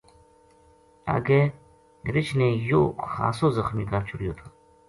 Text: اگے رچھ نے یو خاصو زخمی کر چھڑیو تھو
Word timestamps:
اگے 1.15 1.41
رچھ 2.13 2.31
نے 2.39 2.47
یو 2.69 2.81
خاصو 3.13 3.47
زخمی 3.57 3.85
کر 3.91 4.01
چھڑیو 4.09 4.33
تھو 4.37 4.47